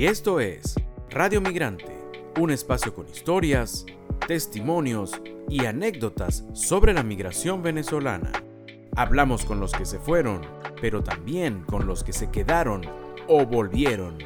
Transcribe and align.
Y 0.00 0.06
esto 0.06 0.40
es 0.40 0.76
Radio 1.10 1.42
Migrante, 1.42 1.94
un 2.38 2.50
espacio 2.50 2.94
con 2.94 3.06
historias, 3.06 3.84
testimonios 4.26 5.20
y 5.46 5.66
anécdotas 5.66 6.42
sobre 6.54 6.94
la 6.94 7.02
migración 7.02 7.62
venezolana. 7.62 8.32
Hablamos 8.96 9.44
con 9.44 9.60
los 9.60 9.72
que 9.72 9.84
se 9.84 9.98
fueron, 9.98 10.40
pero 10.80 11.04
también 11.04 11.64
con 11.64 11.86
los 11.86 12.02
que 12.02 12.14
se 12.14 12.30
quedaron 12.30 12.80
o 13.28 13.44
volvieron. 13.44 14.16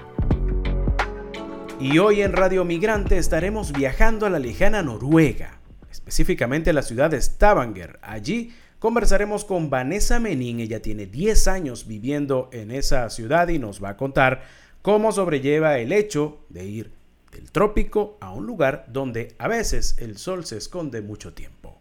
Y 1.80 1.98
hoy 1.98 2.22
en 2.22 2.34
Radio 2.34 2.64
Migrante 2.64 3.18
estaremos 3.18 3.72
viajando 3.72 4.26
a 4.26 4.30
la 4.30 4.38
lejana 4.38 4.80
Noruega, 4.80 5.58
específicamente 5.90 6.70
a 6.70 6.74
la 6.74 6.82
ciudad 6.82 7.10
de 7.10 7.20
Stavanger. 7.20 7.98
Allí 8.00 8.54
conversaremos 8.78 9.44
con 9.44 9.70
Vanessa 9.70 10.20
Menin, 10.20 10.60
ella 10.60 10.80
tiene 10.80 11.06
10 11.06 11.48
años 11.48 11.88
viviendo 11.88 12.48
en 12.52 12.70
esa 12.70 13.10
ciudad 13.10 13.48
y 13.48 13.58
nos 13.58 13.82
va 13.82 13.88
a 13.88 13.96
contar 13.96 14.63
cómo 14.84 15.12
sobrelleva 15.12 15.78
el 15.78 15.92
hecho 15.92 16.44
de 16.50 16.66
ir 16.66 16.92
del 17.32 17.50
trópico 17.50 18.18
a 18.20 18.34
un 18.34 18.44
lugar 18.44 18.84
donde 18.88 19.34
a 19.38 19.48
veces 19.48 19.96
el 19.98 20.18
sol 20.18 20.44
se 20.44 20.58
esconde 20.58 21.00
mucho 21.00 21.32
tiempo. 21.32 21.80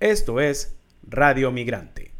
Esto 0.00 0.38
es 0.38 0.76
Radio 1.02 1.50
Migrante. 1.50 2.12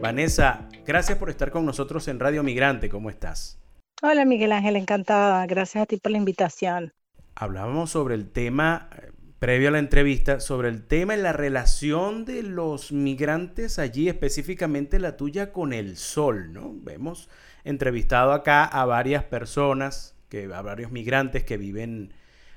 Vanessa, 0.00 0.70
gracias 0.86 1.18
por 1.18 1.28
estar 1.28 1.50
con 1.50 1.66
nosotros 1.66 2.08
en 2.08 2.18
Radio 2.18 2.42
Migrante. 2.42 2.88
¿Cómo 2.88 3.10
estás? 3.10 3.60
Hola 4.00 4.24
Miguel 4.24 4.52
Ángel, 4.52 4.76
encantada. 4.76 5.44
Gracias 5.46 5.82
a 5.82 5.86
ti 5.86 5.98
por 5.98 6.12
la 6.12 6.16
invitación. 6.16 6.94
Hablábamos 7.34 7.90
sobre 7.90 8.14
el 8.14 8.30
tema 8.30 8.88
eh, 8.96 9.11
previo 9.42 9.70
a 9.70 9.72
la 9.72 9.80
entrevista 9.80 10.38
sobre 10.38 10.68
el 10.68 10.86
tema 10.86 11.16
y 11.16 11.20
la 11.20 11.32
relación 11.32 12.24
de 12.24 12.44
los 12.44 12.92
migrantes 12.92 13.80
allí, 13.80 14.08
específicamente 14.08 15.00
la 15.00 15.16
tuya 15.16 15.52
con 15.52 15.72
el 15.72 15.96
sol, 15.96 16.52
¿no? 16.52 16.76
Hemos 16.88 17.28
entrevistado 17.64 18.34
acá 18.34 18.64
a 18.64 18.84
varias 18.84 19.24
personas, 19.24 20.14
que, 20.28 20.44
a 20.54 20.62
varios 20.62 20.92
migrantes 20.92 21.42
que 21.42 21.56
viven 21.56 22.14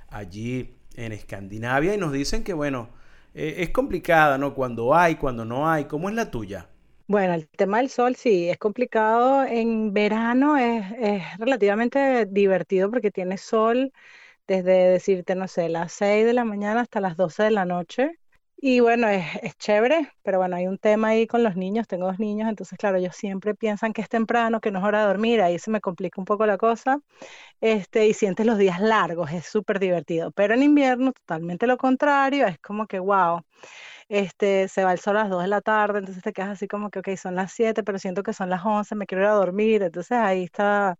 allí 0.09 0.75
en 0.95 1.11
Escandinavia 1.11 1.95
y 1.95 1.97
nos 1.97 2.11
dicen 2.13 2.43
que, 2.43 2.53
bueno, 2.53 2.89
eh, 3.33 3.55
es 3.61 3.71
complicada, 3.71 4.37
¿no? 4.37 4.53
Cuando 4.53 4.93
hay, 4.93 5.15
cuando 5.15 5.43
no 5.43 5.67
hay. 5.67 5.85
¿Cómo 5.85 6.09
es 6.09 6.13
la 6.13 6.29
tuya? 6.29 6.69
Bueno, 7.07 7.33
el 7.33 7.47
tema 7.47 7.79
del 7.79 7.89
sol 7.89 8.15
sí, 8.15 8.47
es 8.47 8.59
complicado. 8.59 9.43
En 9.43 9.91
verano 9.91 10.55
es, 10.55 10.85
es 10.99 11.23
relativamente 11.39 12.27
divertido 12.27 12.91
porque 12.91 13.09
tiene 13.09 13.39
sol 13.39 13.91
desde 14.47 14.89
decirte, 14.89 15.35
no 15.35 15.47
sé, 15.47 15.69
las 15.69 15.93
6 15.93 16.25
de 16.25 16.33
la 16.33 16.45
mañana 16.45 16.81
hasta 16.81 16.99
las 17.01 17.17
12 17.17 17.43
de 17.43 17.51
la 17.51 17.65
noche. 17.65 18.19
Y 18.57 18.79
bueno, 18.79 19.07
es, 19.09 19.25
es, 19.43 19.57
chévere, 19.57 20.09
pero 20.23 20.39
bueno, 20.39 20.55
hay 20.55 20.67
un 20.67 20.77
tema 20.77 21.09
ahí 21.09 21.27
con 21.27 21.43
los 21.43 21.55
niños, 21.57 21.87
tengo 21.87 22.07
dos 22.07 22.19
niños, 22.19 22.49
entonces 22.49 22.77
claro, 22.79 22.97
ellos 22.97 23.15
siempre 23.15 23.53
piensan 23.53 23.93
que 23.93 24.01
es 24.01 24.09
temprano, 24.09 24.61
que 24.61 24.71
no 24.71 24.79
es 24.79 24.85
hora 24.85 25.01
de 25.01 25.07
dormir, 25.07 25.41
ahí 25.41 25.59
se 25.59 25.69
me 25.71 25.81
complica 25.81 26.21
un 26.21 26.25
poco 26.25 26.45
la 26.45 26.57
cosa, 26.57 26.99
este, 27.61 28.07
y 28.07 28.13
sientes 28.13 28.45
los 28.45 28.57
días 28.57 28.79
largos, 28.81 29.31
es 29.31 29.45
súper 29.45 29.79
divertido, 29.79 30.31
pero 30.31 30.53
en 30.55 30.63
invierno 30.63 31.11
totalmente 31.13 31.67
lo 31.67 31.77
contrario, 31.77 32.47
es 32.47 32.59
como 32.59 32.87
que, 32.87 32.99
wow, 32.99 33.41
este, 34.09 34.67
se 34.69 34.83
va 34.83 34.93
el 34.93 34.99
sol 34.99 35.17
a 35.17 35.21
las 35.23 35.29
2 35.31 35.43
de 35.43 35.49
la 35.49 35.61
tarde, 35.61 35.99
entonces 35.99 36.23
te 36.23 36.33
quedas 36.33 36.51
así 36.51 36.67
como 36.67 36.89
que, 36.89 36.99
ok, 36.99 37.09
son 37.17 37.35
las 37.35 37.51
7, 37.53 37.83
pero 37.83 37.99
siento 37.99 38.23
que 38.23 38.33
son 38.33 38.49
las 38.49 38.65
11, 38.65 38.95
me 38.95 39.05
quiero 39.05 39.23
ir 39.23 39.29
a 39.29 39.33
dormir, 39.33 39.83
entonces 39.83 40.13
ahí 40.17 40.43
está, 40.43 40.97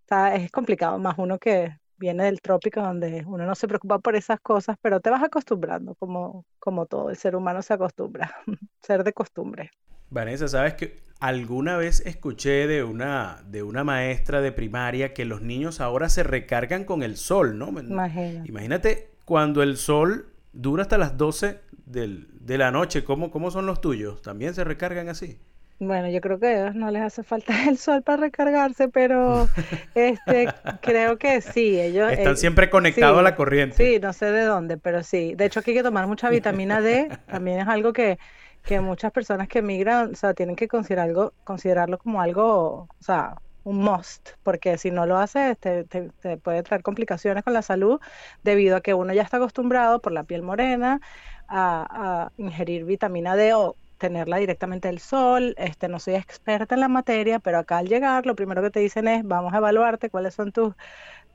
está 0.00 0.34
es 0.36 0.50
complicado, 0.50 0.98
más 0.98 1.16
uno 1.18 1.38
que 1.38 1.76
viene 2.04 2.24
del 2.24 2.42
trópico 2.42 2.82
donde 2.82 3.24
uno 3.26 3.46
no 3.46 3.54
se 3.54 3.66
preocupa 3.66 3.98
por 3.98 4.14
esas 4.14 4.38
cosas, 4.40 4.76
pero 4.82 5.00
te 5.00 5.08
vas 5.08 5.22
acostumbrando, 5.22 5.94
como, 5.94 6.44
como 6.58 6.84
todo, 6.84 7.08
el 7.08 7.16
ser 7.16 7.34
humano 7.34 7.62
se 7.62 7.72
acostumbra, 7.72 8.30
ser 8.82 9.04
de 9.04 9.12
costumbre. 9.14 9.70
Vanessa, 10.10 10.46
¿sabes 10.46 10.74
que 10.74 11.02
alguna 11.18 11.78
vez 11.78 12.02
escuché 12.04 12.66
de 12.66 12.84
una, 12.84 13.42
de 13.46 13.62
una 13.62 13.84
maestra 13.84 14.42
de 14.42 14.52
primaria 14.52 15.14
que 15.14 15.24
los 15.24 15.40
niños 15.40 15.80
ahora 15.80 16.10
se 16.10 16.22
recargan 16.22 16.84
con 16.84 17.02
el 17.02 17.16
sol, 17.16 17.56
¿no? 17.56 17.68
Imagínate, 17.68 18.48
Imagínate 18.48 19.10
cuando 19.24 19.62
el 19.62 19.78
sol 19.78 20.26
dura 20.52 20.82
hasta 20.82 20.98
las 20.98 21.16
12 21.16 21.58
del, 21.86 22.28
de 22.38 22.58
la 22.58 22.70
noche, 22.70 23.02
¿cómo, 23.02 23.30
¿cómo 23.30 23.50
son 23.50 23.64
los 23.64 23.80
tuyos? 23.80 24.20
¿También 24.20 24.52
se 24.52 24.62
recargan 24.62 25.08
así? 25.08 25.38
Bueno, 25.80 26.08
yo 26.08 26.20
creo 26.20 26.38
que 26.38 26.46
a 26.46 26.60
ellos 26.62 26.74
no 26.74 26.90
les 26.90 27.02
hace 27.02 27.22
falta 27.22 27.52
el 27.68 27.78
sol 27.78 28.02
para 28.02 28.22
recargarse, 28.22 28.88
pero 28.88 29.48
este 29.94 30.48
creo 30.80 31.18
que 31.18 31.40
sí, 31.40 31.80
ellos 31.80 32.10
están 32.12 32.34
eh, 32.34 32.36
siempre 32.36 32.70
conectados 32.70 33.18
a 33.18 33.22
la 33.22 33.34
corriente. 33.34 33.76
Sí, 33.76 34.00
no 34.00 34.12
sé 34.12 34.26
de 34.26 34.42
dónde, 34.42 34.76
pero 34.76 35.02
sí. 35.02 35.34
De 35.34 35.46
hecho, 35.46 35.60
aquí 35.60 35.72
hay 35.72 35.78
que 35.78 35.82
tomar 35.82 36.06
mucha 36.06 36.30
vitamina 36.30 36.80
D, 36.80 37.08
también 37.26 37.60
es 37.60 37.68
algo 37.68 37.92
que, 37.92 38.18
que 38.64 38.80
muchas 38.80 39.10
personas 39.10 39.48
que 39.48 39.58
emigran, 39.58 40.12
o 40.12 40.14
sea, 40.14 40.32
tienen 40.32 40.56
que 40.56 40.68
considerar 40.68 41.08
algo, 41.08 41.32
considerarlo 41.42 41.98
como 41.98 42.20
algo, 42.20 42.88
o 42.88 43.02
sea, 43.02 43.34
un 43.64 43.78
must, 43.78 44.30
porque 44.42 44.76
si 44.76 44.90
no 44.90 45.06
lo 45.06 45.16
haces 45.16 45.56
te, 45.58 45.84
te, 45.84 46.10
puede 46.36 46.62
traer 46.62 46.82
complicaciones 46.82 47.42
con 47.42 47.54
la 47.54 47.62
salud 47.62 47.98
debido 48.42 48.76
a 48.76 48.82
que 48.82 48.92
uno 48.92 49.14
ya 49.14 49.22
está 49.22 49.38
acostumbrado 49.38 50.00
por 50.02 50.12
la 50.12 50.24
piel 50.24 50.42
morena 50.42 51.00
a, 51.48 52.28
a 52.28 52.32
ingerir 52.36 52.84
vitamina 52.84 53.36
D 53.36 53.54
o 53.54 53.74
tenerla 54.04 54.36
directamente 54.36 54.88
del 54.88 54.98
sol. 54.98 55.54
Este, 55.56 55.88
no 55.88 55.98
soy 55.98 56.16
experta 56.16 56.74
en 56.74 56.82
la 56.82 56.88
materia, 56.88 57.38
pero 57.38 57.58
acá 57.58 57.78
al 57.78 57.88
llegar 57.88 58.26
lo 58.26 58.36
primero 58.36 58.60
que 58.62 58.70
te 58.70 58.80
dicen 58.80 59.08
es, 59.08 59.24
vamos 59.24 59.54
a 59.54 59.56
evaluarte 59.58 60.10
cuáles 60.10 60.34
son 60.34 60.52
tus, 60.52 60.74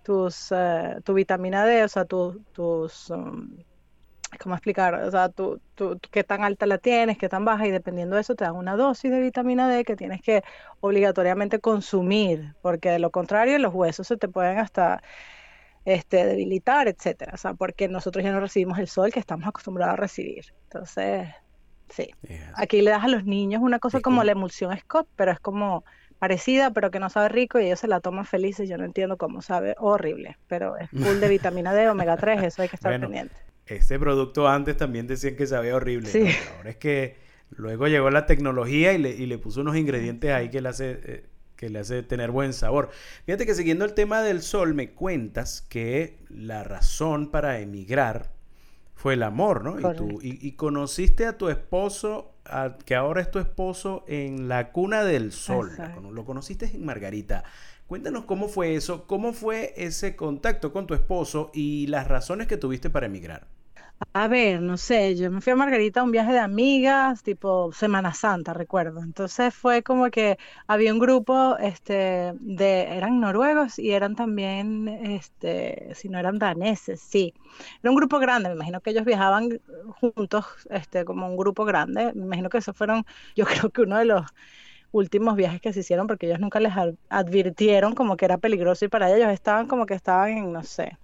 tus, 0.04 0.52
eh, 0.52 0.98
tu 1.04 1.16
vitamina 1.16 1.66
D, 1.66 1.84
o 1.84 1.88
sea, 1.88 2.06
tu, 2.06 2.44
tus, 2.54 3.10
um, 3.10 3.58
¿cómo 4.40 4.54
explicar? 4.54 4.94
O 4.94 5.10
sea, 5.10 5.30
tu, 5.30 5.60
tu, 5.74 6.00
qué 6.12 6.24
tan 6.24 6.44
alta 6.44 6.68
la 6.68 6.78
tienes, 6.78 7.18
qué 7.18 7.28
tan 7.28 7.44
baja, 7.44 7.66
y 7.66 7.72
dependiendo 7.72 8.16
de 8.16 8.22
eso 8.22 8.36
te 8.36 8.44
dan 8.44 8.56
una 8.56 8.76
dosis 8.76 9.10
de 9.12 9.20
vitamina 9.20 9.68
D 9.68 9.84
que 9.84 9.96
tienes 9.96 10.22
que 10.22 10.44
obligatoriamente 10.80 11.60
consumir, 11.60 12.56
porque 12.62 12.92
de 12.92 13.00
lo 13.00 13.10
contrario 13.10 13.58
los 13.58 13.74
huesos 13.74 14.08
se 14.08 14.18
te 14.18 14.28
pueden 14.28 14.60
hasta 14.60 15.02
este, 15.86 16.26
debilitar, 16.26 16.88
etcétera. 16.88 17.34
O 17.34 17.38
sea, 17.38 17.54
porque 17.56 17.88
nosotros 17.88 18.24
ya 18.24 18.32
no 18.32 18.40
recibimos 18.42 18.78
el 18.80 18.88
sol 18.88 19.12
que 19.12 19.20
estamos 19.20 19.48
acostumbrados 19.48 19.94
a 19.94 19.98
recibir. 19.98 20.46
Entonces, 20.66 21.30
Sí. 21.90 22.10
Aquí 22.56 22.82
le 22.82 22.92
das 22.92 23.04
a 23.04 23.08
los 23.08 23.26
niños 23.26 23.62
una 23.62 23.80
cosa 23.80 24.02
como 24.02 24.24
la 24.24 24.32
emulsión 24.32 24.78
Scott, 24.78 25.08
pero 25.16 25.32
es 25.32 25.40
como 25.40 25.84
parecida, 26.20 26.72
pero 26.72 26.92
que 26.92 27.00
no 27.00 27.10
sabe 27.10 27.30
rico 27.30 27.60
y 27.60 27.66
ellos 27.66 27.80
se 27.80 27.88
la 27.88 28.02
toman 28.02 28.26
felices. 28.26 28.70
Yo 28.70 28.78
no 28.78 28.86
entiendo 28.86 29.18
cómo 29.18 29.42
sabe 29.42 29.76
horrible, 29.80 30.38
pero 30.48 30.78
es 30.78 30.90
full 30.90 31.20
de 31.20 31.30
vitamina 31.30 31.74
D, 31.74 31.90
omega 31.90 32.18
3, 32.18 32.44
eso 32.44 32.62
hay 32.62 32.70
que 32.70 32.76
estar 32.76 33.00
pendiente. 33.00 33.36
Este 33.66 34.00
producto 34.00 34.48
antes 34.48 34.78
también 34.78 35.08
decían 35.08 35.36
que 35.36 35.48
sabía 35.48 35.76
horrible. 35.76 36.10
Sí. 36.10 36.28
Ahora 36.58 36.72
es 36.72 36.78
que 36.78 37.18
luego 37.52 37.88
llegó 37.88 38.10
la 38.10 38.26
tecnología 38.26 38.94
y 38.94 38.98
le, 38.98 39.12
y 39.12 39.26
le 39.26 39.38
puso 39.38 39.62
unos 39.62 39.78
ingredientes 39.78 40.32
ahí 40.32 40.50
que 40.50 40.62
le 40.62 40.70
hace. 40.70 41.00
Eh, 41.04 41.26
que 41.56 41.70
le 41.70 41.80
hace 41.80 42.04
tener 42.04 42.32
buen 42.32 42.54
sabor. 42.54 42.90
Fíjate 43.26 43.46
que 43.46 43.54
siguiendo 43.54 43.84
el 43.84 43.94
tema 43.94 44.22
del 44.22 44.42
sol, 44.42 44.74
me 44.74 44.92
cuentas 44.92 45.62
que 45.62 46.18
la 46.30 46.64
razón 46.64 47.32
para 47.32 47.60
emigrar 47.60 48.32
fue 49.00 49.14
el 49.14 49.24
amor, 49.24 49.64
¿no? 49.64 49.80
Y, 49.80 49.96
tú, 49.96 50.20
y, 50.22 50.52
conociste 50.52 51.26
a 51.26 51.38
tu 51.38 51.48
esposo, 51.48 52.34
que 52.84 52.96
ahora 52.96 53.22
es 53.22 53.32
tu 53.32 53.40
esposo, 53.40 54.04
en 54.10 54.50
la 54.50 54.74
cuna 54.74 55.06
del 55.06 55.32
sol. 55.32 55.72
Lo 56.12 56.26
conociste 56.26 56.66
en 56.66 56.84
Margarita. 56.84 57.46
Cuéntanos 57.88 58.26
cómo 58.26 58.50
fue 58.50 58.76
eso, 58.76 59.08
cómo 59.08 59.32
fue 59.32 59.74
ese 59.78 60.18
contacto 60.18 60.74
con 60.74 60.86
tu 60.86 60.96
esposo 60.96 61.50
y 61.54 61.88
las 61.88 62.10
razones 62.10 62.48
que 62.48 62.58
tuviste 62.58 62.90
para 62.90 63.06
emigrar. 63.06 63.48
A 64.14 64.28
ver, 64.28 64.62
no 64.62 64.78
sé, 64.78 65.16
yo 65.18 65.30
me 65.30 65.42
fui 65.42 65.52
a 65.52 65.56
Margarita 65.58 66.00
a 66.00 66.04
un 66.04 66.12
viaje 66.12 66.32
de 66.32 66.40
amigas, 66.40 67.22
tipo 67.22 67.72
Semana 67.74 68.14
Santa, 68.14 68.54
recuerdo. 68.54 69.02
Entonces 69.02 69.54
fue 69.54 69.84
como 69.84 70.10
que 70.10 70.38
había 70.68 70.94
un 70.94 71.00
grupo, 71.00 71.58
este, 71.58 72.34
de, 72.40 72.84
eran 72.96 73.20
noruegos 73.20 73.78
y 73.78 73.92
eran 73.92 74.16
también, 74.16 74.88
este, 74.88 75.94
si 75.96 76.08
no 76.10 76.18
eran 76.18 76.40
daneses, 76.40 77.02
sí. 77.02 77.34
Era 77.82 77.92
un 77.92 77.96
grupo 77.98 78.20
grande, 78.20 78.50
me 78.50 78.56
imagino 78.56 78.80
que 78.82 78.92
ellos 78.92 79.06
viajaban 79.06 79.60
juntos, 80.00 80.46
este, 80.70 81.04
como 81.06 81.28
un 81.28 81.36
grupo 81.38 81.66
grande. 81.66 82.14
Me 82.16 82.24
imagino 82.26 82.50
que 82.50 82.60
esos 82.60 82.76
fueron, 82.78 83.06
yo 83.36 83.46
creo 83.46 83.70
que 83.70 83.82
uno 83.82 83.98
de 83.98 84.06
los 84.06 84.26
últimos 84.92 85.36
viajes 85.36 85.62
que 85.62 85.74
se 85.74 85.82
hicieron 85.82 86.08
porque 86.08 86.28
ellos 86.28 86.40
nunca 86.40 86.60
les 86.60 86.74
advirtieron 87.10 87.96
como 87.96 88.18
que 88.18 88.26
era 88.26 88.38
peligroso 88.38 88.86
y 88.86 88.90
para 88.90 89.12
ellos 89.16 89.30
estaban 89.32 89.68
como 89.68 89.86
que 89.86 89.94
estaban 89.96 90.30
en, 90.32 90.54
no 90.54 90.64
sé, 90.64 90.98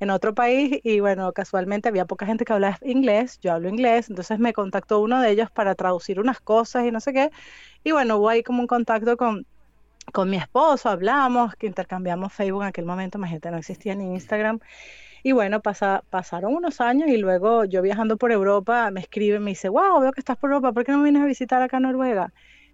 en 0.00 0.10
otro 0.10 0.34
país 0.34 0.80
y 0.82 1.00
bueno, 1.00 1.32
casualmente 1.32 1.88
había 1.88 2.04
poca 2.06 2.26
gente 2.26 2.44
que 2.44 2.52
hablaba 2.52 2.78
inglés, 2.82 3.38
yo 3.40 3.52
hablo 3.52 3.68
inglés, 3.68 4.08
entonces 4.10 4.38
me 4.38 4.52
contactó 4.52 5.00
uno 5.00 5.20
de 5.20 5.30
ellos 5.30 5.50
para 5.50 5.74
traducir 5.74 6.20
unas 6.20 6.40
cosas 6.40 6.84
y 6.86 6.90
no 6.90 7.00
sé 7.00 7.12
qué, 7.12 7.30
y 7.84 7.92
bueno, 7.92 8.18
hubo 8.18 8.28
ahí 8.28 8.42
como 8.42 8.60
un 8.60 8.66
contacto 8.66 9.16
con, 9.16 9.46
con 10.12 10.30
mi 10.30 10.36
esposo, 10.36 10.88
hablamos, 10.88 11.54
que 11.56 11.66
intercambiamos 11.66 12.32
Facebook 12.32 12.62
en 12.62 12.68
aquel 12.68 12.84
momento, 12.86 13.18
imagínate, 13.18 13.50
no 13.50 13.58
existía 13.58 13.94
ni 13.94 14.12
Instagram. 14.14 14.60
Y 15.22 15.32
bueno, 15.32 15.60
pasa, 15.62 16.04
pasaron 16.10 16.54
unos 16.54 16.80
años 16.80 17.08
y 17.08 17.16
luego 17.18 17.64
yo 17.66 17.82
viajando 17.82 18.16
por 18.18 18.32
Europa 18.32 18.90
me 18.90 19.00
escribe, 19.00 19.40
me 19.40 19.50
dice, 19.52 19.68
wow, 19.68 20.00
veo 20.00 20.12
que 20.12 20.20
estás 20.20 20.36
por 20.38 20.50
Europa, 20.50 20.72
¿por 20.72 20.84
qué 20.84 20.92
no 20.92 21.02
vienes 21.02 21.22
a 21.22 21.26
visitar 21.26 21.62
acá 21.62 21.78
a 21.78 21.80
Noruega? 21.80 22.32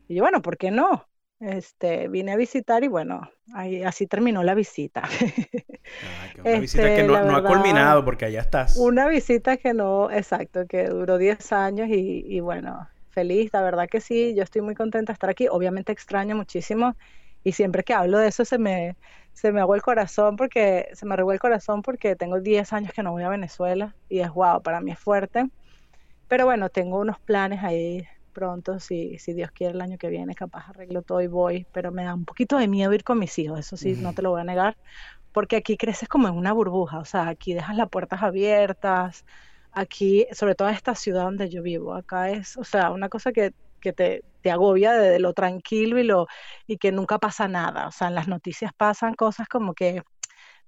Y 0.09 0.17
yo, 0.17 0.23
bueno, 0.25 0.43
¿por 0.43 0.57
qué 0.59 0.71
no? 0.71 1.07
Este, 1.39 2.09
vine 2.09 2.33
a 2.33 2.37
visitar 2.37 2.83
y 2.83 2.89
bueno, 2.89 3.31
ahí, 3.53 3.83
así 3.83 4.07
terminó 4.07 4.43
la 4.43 4.55
visita. 4.55 5.03
Ah, 6.03 6.33
una 6.45 6.59
visita 6.59 6.83
que 6.83 7.01
este, 7.03 7.07
no, 7.07 7.37
ha 7.37 7.45
culminado 7.45 8.05
porque 8.05 8.25
allá 8.25 8.41
estás. 8.41 8.77
Una 8.77 9.07
visita 9.07 9.57
que 9.57 9.73
no, 9.73 10.11
exacto, 10.11 10.67
que 10.67 10.89
duró 10.89 11.17
10 11.17 11.53
años 11.53 11.89
y, 11.89 12.25
y 12.27 12.41
bueno, 12.41 12.89
feliz, 13.11 13.53
la 13.53 13.63
verdad 13.63 13.87
que 13.89 14.01
sí, 14.01 14.35
yo 14.35 14.43
estoy 14.43 14.63
muy 14.63 14.75
contenta 14.75 15.13
de 15.13 15.15
estar 15.15 15.31
aquí. 15.31 15.47
Obviamente 15.49 15.93
extraño 15.93 16.35
muchísimo 16.35 16.97
y 17.45 17.53
siempre 17.53 17.85
que 17.85 17.95
hablo 17.95 18.19
de 18.19 18.27
eso 18.27 18.45
se 18.45 18.59
me, 18.59 18.97
se 19.33 19.53
me 19.53 19.61
el 19.61 19.83
corazón 19.83 20.35
porque 20.35 20.89
se 20.95 21.07
me 21.07 21.15
arregó 21.15 21.31
el 21.31 21.39
corazón 21.39 21.83
porque 21.83 22.17
tengo 22.17 22.41
10 22.41 22.73
años 22.73 22.93
que 22.93 23.05
no 23.05 23.13
voy 23.13 23.23
a 23.23 23.29
Venezuela 23.29 23.95
y 24.09 24.19
es 24.19 24.31
wow, 24.31 24.61
para 24.63 24.81
mí 24.81 24.91
es 24.91 24.99
fuerte. 24.99 25.49
Pero 26.27 26.47
bueno, 26.47 26.69
tengo 26.71 26.99
unos 26.99 27.21
planes 27.21 27.63
ahí 27.63 28.05
pronto, 28.37 28.79
si, 28.81 29.19
si 29.19 29.33
Dios 29.33 29.51
quiere 29.51 29.73
el 29.75 29.81
año 29.81 29.97
que 29.97 30.09
viene, 30.09 30.35
capaz 30.35 30.69
arreglo 30.69 31.01
todo 31.01 31.23
y 31.23 31.27
voy, 31.27 31.67
pero 31.73 31.91
me 31.91 32.05
da 32.05 32.15
un 32.15 32.27
poquito 32.27 32.59
de 32.59 32.69
miedo 32.69 32.93
ir 32.93 33.03
con 33.03 33.19
mis 33.19 33.39
hijos, 33.39 33.59
eso 33.61 33.77
sí, 33.79 33.95
no 33.95 34.13
te 34.13 34.21
lo 34.21 34.31
voy 34.31 34.43
a 34.43 34.45
negar, 34.45 34.77
porque 35.33 35.57
aquí 35.57 35.79
creces 35.79 36.09
como 36.09 36.29
en 36.29 36.35
una 36.35 36.53
burbuja, 36.53 36.99
o 36.99 37.07
sea, 37.07 37.29
aquí 37.29 37.55
dejas 37.55 37.77
las 37.77 37.89
puertas 37.89 38.23
abiertas, 38.23 39.25
aquí, 39.73 40.27
sobre 40.33 40.55
todo 40.55 40.69
esta 40.69 40.95
ciudad 40.95 41.25
donde 41.25 41.49
yo 41.49 41.63
vivo, 41.63 41.95
acá 41.95 42.31
es, 42.31 42.59
o 42.59 42.65
sea, 42.65 42.91
una 42.91 43.09
cosa 43.09 43.33
que 43.33 43.55
que 43.81 43.93
te, 43.93 44.25
te 44.43 44.51
agobia 44.51 44.93
de, 44.95 45.19
lo 45.21 45.33
tranquilo 45.33 45.99
y, 45.99 46.03
lo, 46.03 46.27
y 46.67 46.77
que 46.77 46.93
nunca 46.93 47.19
pasa 47.19 47.49
nada. 47.49 47.87
O 47.87 47.93
sea, 47.93 48.09
en 48.09 48.17
las 48.17 48.29
noticias 48.29 48.73
pasan 48.77 49.15
cosas 49.15 49.49
como 49.49 49.75
que, 49.75 50.03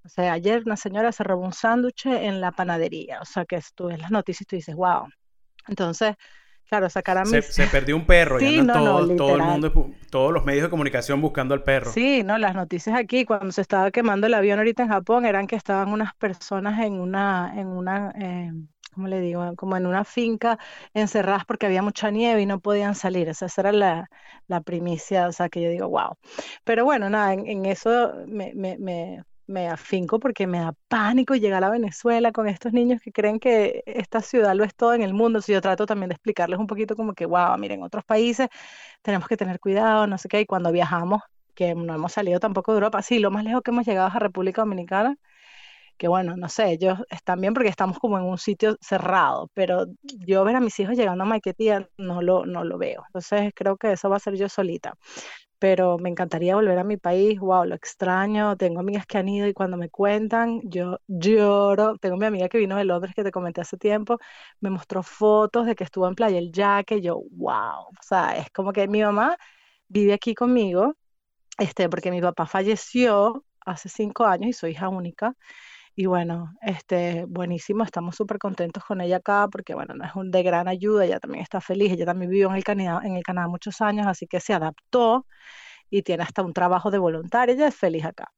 o 0.05 0.09
sea, 0.09 0.33
ayer 0.33 0.63
una 0.65 0.77
señora 0.77 1.11
se 1.11 1.23
robó 1.23 1.45
un 1.45 1.53
sándwich 1.53 2.05
en 2.05 2.41
la 2.41 2.51
panadería. 2.51 3.19
O 3.21 3.25
sea, 3.25 3.45
que 3.45 3.59
tú 3.75 3.87
ves 3.87 3.99
las 3.99 4.11
noticias 4.11 4.43
y 4.43 4.45
tú 4.45 4.55
dices, 4.55 4.75
wow. 4.75 5.07
Entonces, 5.67 6.15
claro, 6.69 6.89
sacar 6.89 7.17
a 7.17 7.25
mis... 7.25 7.45
se, 7.45 7.67
perdió 7.67 7.95
un 7.95 8.05
perro, 8.05 8.39
sí, 8.39 8.61
no, 8.61 8.73
todo, 8.73 9.15
todo, 9.15 9.35
el 9.35 9.41
mundo, 9.41 9.91
todos 10.09 10.31
los 10.31 10.45
medios 10.45 10.63
de 10.63 10.69
comunicación 10.69 11.19
buscando 11.21 11.53
al 11.53 11.63
perro. 11.63 11.91
Sí, 11.91 12.23
no, 12.23 12.37
las 12.37 12.55
noticias 12.55 12.97
aquí, 12.97 13.25
cuando 13.25 13.51
se 13.51 13.61
estaba 13.61 13.91
quemando 13.91 14.27
el 14.27 14.33
avión 14.33 14.59
ahorita 14.59 14.83
en 14.83 14.89
Japón, 14.89 15.25
eran 15.25 15.47
que 15.47 15.55
estaban 15.55 15.91
unas 15.91 16.13
personas 16.15 16.79
en 16.85 16.93
una, 16.93 17.53
en 17.55 17.67
una, 17.67 18.13
eh, 18.17 18.51
¿cómo 18.93 19.07
le 19.07 19.19
digo? 19.19 19.55
Como 19.55 19.75
en 19.77 19.85
una 19.85 20.05
finca 20.05 20.59
encerradas 20.93 21.45
porque 21.45 21.65
había 21.65 21.81
mucha 21.81 22.11
nieve 22.11 22.41
y 22.41 22.45
no 22.45 22.59
podían 22.59 22.95
salir. 22.95 23.27
esa 23.29 23.47
era 23.57 23.71
la, 23.71 24.09
la 24.47 24.61
primicia, 24.61 25.27
o 25.27 25.31
sea, 25.31 25.49
que 25.49 25.61
yo 25.61 25.69
digo, 25.69 25.89
wow. 25.89 26.17
Pero 26.63 26.85
bueno, 26.85 27.09
nada, 27.09 27.33
en, 27.33 27.65
eso 27.65 28.13
me, 28.27 28.53
me, 28.53 28.77
me, 28.77 29.23
me, 29.49 29.67
afinco 29.69 30.19
porque 30.19 30.47
me 30.47 30.59
da 30.59 30.73
pánico 30.87 31.35
llegar 31.35 31.63
a 31.63 31.69
Venezuela 31.69 32.31
con 32.31 32.47
estos 32.47 32.73
niños 32.73 33.01
que 33.01 33.11
creen 33.11 33.39
que 33.39 33.83
esta 33.85 34.21
ciudad 34.21 34.55
lo 34.55 34.63
es 34.63 34.75
todo 34.75 34.93
en 34.93 35.01
el 35.01 35.13
mundo. 35.13 35.41
Si 35.41 35.51
yo 35.53 35.61
trato 35.61 35.85
también 35.85 36.09
de 36.09 36.15
explicarles 36.15 36.59
un 36.59 36.67
poquito 36.67 36.95
como 36.95 37.13
que, 37.13 37.25
wow, 37.25 37.57
miren, 37.57 37.79
en 37.79 37.85
otros 37.85 38.05
países 38.05 38.47
tenemos 39.01 39.27
que 39.27 39.37
tener 39.37 39.59
cuidado, 39.59 40.07
no 40.07 40.17
sé 40.17 40.29
qué, 40.29 40.41
y 40.41 40.45
cuando 40.45 40.71
viajamos, 40.71 41.21
que 41.55 41.75
no 41.75 41.93
hemos 41.93 42.13
salido 42.13 42.39
tampoco 42.39 42.71
de 42.73 42.77
Europa, 42.77 43.01
sí, 43.01 43.19
lo 43.19 43.31
más 43.31 43.43
lejos 43.43 43.61
que 43.63 43.71
hemos 43.71 43.85
llegado 43.85 44.09
es 44.09 44.15
a 44.15 44.19
República 44.19 44.61
Dominicana 44.61 45.17
que 45.99 46.07
bueno, 46.07 46.37
no 46.37 46.47
sé, 46.49 46.71
ellos 46.71 46.99
están 47.09 47.41
bien 47.41 47.53
porque 47.53 47.69
estamos 47.69 47.99
como 47.99 48.17
en 48.17 48.23
un 48.23 48.37
sitio 48.37 48.77
cerrado, 48.81 49.51
pero 49.53 49.85
yo 50.25 50.45
ver 50.45 50.55
a 50.55 50.61
mis 50.61 50.79
hijos 50.79 50.95
llegando 50.95 51.23
a 51.25 51.27
Maiquetía 51.27 51.89
no 51.97 52.21
lo, 52.21 52.45
no 52.45 52.63
lo 52.63 52.77
veo. 52.77 53.03
Entonces 53.07 53.51
creo 53.53 53.77
que 53.77 53.91
eso 53.91 54.09
va 54.09 54.15
a 54.15 54.19
ser 54.19 54.35
yo 54.35 54.47
solita. 54.47 54.95
Pero 55.59 55.97
me 55.97 56.09
encantaría 56.09 56.55
volver 56.55 56.79
a 56.79 56.83
mi 56.85 56.97
país, 56.97 57.39
wow, 57.39 57.65
lo 57.65 57.75
extraño, 57.75 58.55
tengo 58.57 58.79
amigas 58.79 59.05
que 59.05 59.17
han 59.17 59.27
ido 59.29 59.45
y 59.47 59.53
cuando 59.53 59.75
me 59.77 59.89
cuentan, 59.89 60.61
yo 60.63 60.99
lloro. 61.07 61.97
Tengo 61.97 62.15
mi 62.17 62.25
amiga 62.25 62.47
que 62.49 62.57
vino 62.59 62.77
de 62.77 62.85
Londres 62.85 63.13
que 63.15 63.23
te 63.23 63.31
comenté 63.31 63.61
hace 63.61 63.77
tiempo, 63.77 64.19
me 64.61 64.69
mostró 64.69 65.03
fotos 65.03 65.65
de 65.65 65.75
que 65.75 65.83
estuvo 65.83 66.07
en 66.07 66.15
Playa 66.15 66.37
El 66.39 66.51
Yaque, 66.53 67.01
yo, 67.01 67.21
wow, 67.31 67.89
o 67.89 68.03
sea, 68.03 68.37
es 68.37 68.49
como 68.51 68.71
que 68.73 68.87
mi 68.87 69.01
mamá 69.03 69.37
vive 69.89 70.13
aquí 70.13 70.35
conmigo, 70.35 70.95
este, 71.57 71.89
porque 71.89 72.11
mi 72.11 72.21
papá 72.21 72.45
falleció 72.47 73.45
hace 73.65 73.89
cinco 73.89 74.25
años 74.25 74.49
y 74.49 74.53
soy 74.53 74.71
hija 74.71 74.89
única. 74.89 75.35
Y 76.01 76.05
bueno, 76.05 76.53
este, 76.61 77.25
buenísimo, 77.27 77.83
estamos 77.83 78.15
súper 78.15 78.37
contentos 78.39 78.85
con 78.85 79.01
ella 79.01 79.17
acá 79.17 79.49
porque, 79.51 79.73
bueno, 79.75 79.95
no 79.95 80.05
es 80.05 80.15
un 80.15 80.31
de 80.31 80.43
gran 80.43 80.69
ayuda, 80.69 81.03
ella 81.03 81.19
también 81.19 81.43
está 81.43 81.59
feliz, 81.59 81.91
ella 81.91 82.05
también 82.05 82.31
vivió 82.31 82.47
en 82.49 82.55
el 82.55 82.63
Canadá, 82.63 83.01
en 83.03 83.17
el 83.17 83.23
Canadá 83.23 83.49
muchos 83.49 83.81
años, 83.81 84.07
así 84.07 84.25
que 84.25 84.39
se 84.39 84.53
adaptó 84.53 85.25
y 85.89 86.03
tiene 86.03 86.23
hasta 86.23 86.43
un 86.43 86.53
trabajo 86.53 86.91
de 86.91 86.99
voluntaria, 86.99 87.55
ella 87.55 87.67
es 87.67 87.75
feliz 87.75 88.05
acá. 88.05 88.31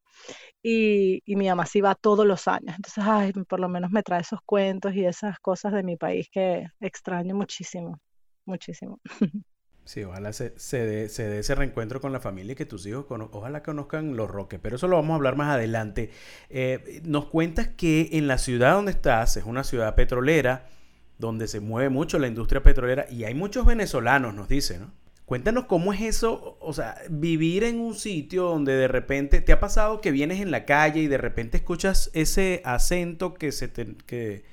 Y, 0.63 1.21
y 1.25 1.35
mi 1.37 1.49
mamá 1.49 1.65
sí 1.67 1.81
va 1.81 1.95
todos 1.95 2.25
los 2.27 2.47
años, 2.47 2.75
entonces, 2.77 3.03
ay, 3.07 3.33
por 3.49 3.59
lo 3.59 3.69
menos 3.69 3.91
me 3.91 4.03
trae 4.03 4.21
esos 4.21 4.41
cuentos 4.45 4.95
y 4.95 5.05
esas 5.05 5.39
cosas 5.39 5.73
de 5.73 5.83
mi 5.83 5.97
país 5.97 6.29
que 6.31 6.67
extraño 6.81 7.35
muchísimo, 7.35 7.99
muchísimo. 8.45 8.99
Sí, 9.83 10.03
ojalá 10.03 10.31
se, 10.31 10.53
se, 10.57 10.85
dé, 10.85 11.05
ese 11.05 11.55
reencuentro 11.55 11.99
con 11.99 12.13
la 12.13 12.19
familia 12.19 12.53
y 12.53 12.55
que 12.55 12.65
tus 12.65 12.85
hijos 12.85 13.05
ojalá 13.09 13.63
conozcan 13.63 14.15
los 14.15 14.29
roques, 14.29 14.59
pero 14.61 14.75
eso 14.75 14.87
lo 14.87 14.95
vamos 14.95 15.11
a 15.11 15.15
hablar 15.15 15.35
más 15.35 15.53
adelante. 15.55 16.11
Eh, 16.49 17.01
nos 17.03 17.25
cuentas 17.25 17.67
que 17.67 18.09
en 18.13 18.27
la 18.27 18.37
ciudad 18.37 18.73
donde 18.73 18.91
estás, 18.91 19.37
es 19.37 19.45
una 19.45 19.63
ciudad 19.63 19.95
petrolera, 19.95 20.67
donde 21.17 21.47
se 21.47 21.59
mueve 21.59 21.89
mucho 21.89 22.19
la 22.19 22.27
industria 22.27 22.63
petrolera 22.63 23.05
y 23.09 23.23
hay 23.25 23.33
muchos 23.33 23.65
venezolanos, 23.65 24.33
nos 24.33 24.47
dice, 24.47 24.79
¿no? 24.79 24.91
Cuéntanos 25.25 25.65
cómo 25.65 25.93
es 25.93 26.01
eso, 26.01 26.57
o 26.59 26.73
sea, 26.73 26.97
vivir 27.09 27.63
en 27.63 27.79
un 27.79 27.95
sitio 27.95 28.43
donde 28.43 28.73
de 28.73 28.89
repente 28.89 29.39
te 29.39 29.53
ha 29.53 29.61
pasado 29.61 30.01
que 30.01 30.11
vienes 30.11 30.41
en 30.41 30.51
la 30.51 30.65
calle 30.65 30.99
y 30.99 31.07
de 31.07 31.17
repente 31.17 31.55
escuchas 31.55 32.11
ese 32.13 32.61
acento 32.65 33.33
que 33.33 33.53
se 33.53 33.69
te, 33.69 33.95
que, 34.05 34.43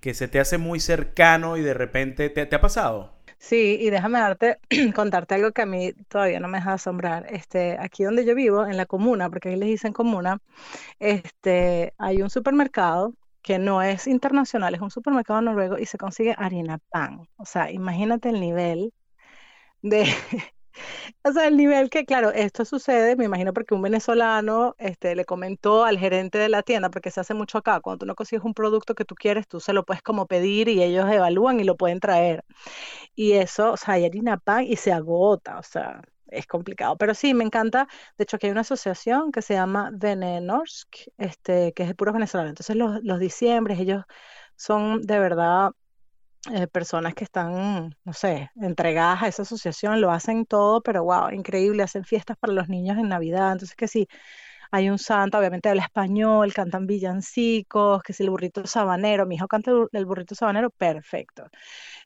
que 0.00 0.12
se 0.12 0.28
te 0.28 0.38
hace 0.38 0.58
muy 0.58 0.78
cercano 0.78 1.56
y 1.56 1.62
de 1.62 1.72
repente 1.72 2.28
te, 2.28 2.44
te 2.44 2.54
ha 2.54 2.60
pasado. 2.60 3.15
Sí, 3.48 3.76
y 3.80 3.90
déjame 3.90 4.18
darte, 4.18 4.58
contarte 4.94 5.34
algo 5.36 5.52
que 5.52 5.62
a 5.62 5.66
mí 5.66 5.92
todavía 6.08 6.40
no 6.40 6.48
me 6.48 6.58
deja 6.58 6.72
asombrar. 6.74 7.26
Este, 7.32 7.76
aquí 7.78 8.02
donde 8.04 8.24
yo 8.24 8.34
vivo, 8.34 8.66
en 8.66 8.76
la 8.76 8.86
comuna, 8.86 9.30
porque 9.30 9.50
ahí 9.50 9.56
les 9.56 9.68
dicen 9.68 9.92
comuna, 9.92 10.38
este, 11.00 11.94
hay 11.98 12.22
un 12.22 12.30
supermercado 12.30 13.14
que 13.42 13.58
no 13.58 13.82
es 13.82 14.06
internacional, 14.08 14.74
es 14.74 14.80
un 14.82 14.90
supermercado 14.90 15.40
noruego 15.42 15.78
y 15.78 15.86
se 15.86 15.98
consigue 15.98 16.34
harina 16.38 16.78
pan. 16.90 17.28
O 17.36 17.46
sea, 17.46 17.70
imagínate 17.72 18.30
el 18.30 18.40
nivel 18.40 18.94
de, 19.82 20.04
O 21.24 21.32
sea, 21.32 21.48
el 21.48 21.56
nivel 21.56 21.90
que, 21.90 22.04
claro, 22.06 22.30
esto 22.32 22.64
sucede, 22.64 23.16
me 23.16 23.24
imagino 23.24 23.52
porque 23.52 23.74
un 23.74 23.82
venezolano 23.82 24.74
este, 24.78 25.14
le 25.16 25.24
comentó 25.24 25.84
al 25.84 25.98
gerente 25.98 26.38
de 26.38 26.48
la 26.48 26.62
tienda, 26.62 26.90
porque 26.90 27.10
se 27.10 27.20
hace 27.20 27.34
mucho 27.34 27.58
acá, 27.58 27.80
cuando 27.80 28.00
tú 28.00 28.06
no 28.06 28.14
consigues 28.14 28.44
un 28.44 28.54
producto 28.54 28.94
que 28.94 29.04
tú 29.04 29.14
quieres, 29.14 29.48
tú 29.48 29.60
se 29.60 29.72
lo 29.72 29.84
puedes 29.84 30.02
como 30.02 30.26
pedir 30.26 30.68
y 30.68 30.82
ellos 30.82 31.10
evalúan 31.10 31.60
y 31.60 31.64
lo 31.64 31.76
pueden 31.76 32.00
traer. 32.00 32.44
Y 33.16 33.32
eso, 33.32 33.72
o 33.72 33.76
sea, 33.78 33.94
hay 33.94 34.04
harina 34.06 34.38
pan 34.38 34.64
y 34.64 34.76
se 34.76 34.92
agota, 34.92 35.58
o 35.58 35.62
sea, 35.64 36.02
es 36.28 36.46
complicado. 36.46 36.96
Pero 36.98 37.14
sí, 37.14 37.34
me 37.34 37.44
encanta. 37.44 37.88
De 38.18 38.24
hecho, 38.24 38.36
aquí 38.36 38.46
hay 38.46 38.52
una 38.52 38.60
asociación 38.62 39.32
que 39.32 39.42
se 39.42 39.54
llama 39.54 39.90
Venenorsk, 39.94 40.88
este, 41.18 41.72
que 41.74 41.84
es 41.84 41.88
de 41.90 41.94
puros 41.96 42.14
venezolanos. 42.14 42.50
Entonces, 42.50 42.76
los, 42.76 43.02
los 43.02 43.18
diciembres, 43.18 43.80
ellos 43.80 44.04
son 44.56 45.02
de 45.02 45.18
verdad 45.18 45.72
eh, 46.52 46.68
personas 46.68 47.14
que 47.14 47.24
están, 47.24 47.96
no 48.04 48.12
sé, 48.12 48.50
entregadas 48.56 49.22
a 49.22 49.28
esa 49.28 49.42
asociación, 49.42 50.00
lo 50.00 50.12
hacen 50.12 50.46
todo, 50.46 50.80
pero 50.82 51.02
wow, 51.04 51.30
increíble, 51.30 51.82
hacen 51.82 52.04
fiestas 52.04 52.36
para 52.36 52.52
los 52.52 52.68
niños 52.68 52.98
en 52.98 53.08
Navidad, 53.08 53.52
entonces 53.52 53.74
que 53.76 53.88
sí, 53.88 54.08
hay 54.70 54.90
un 54.90 54.98
santo, 54.98 55.38
obviamente 55.38 55.68
habla 55.68 55.82
español, 55.82 56.52
cantan 56.54 56.86
villancicos, 56.86 58.02
que 58.02 58.12
si 58.12 58.22
el 58.24 58.30
burrito 58.30 58.66
sabanero, 58.66 59.26
mi 59.26 59.36
hijo 59.36 59.48
canta 59.48 59.70
el 59.92 60.06
burrito 60.06 60.34
sabanero, 60.34 60.70
perfecto. 60.70 61.48